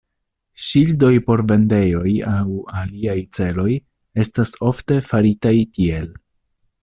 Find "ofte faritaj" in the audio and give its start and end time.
4.73-5.57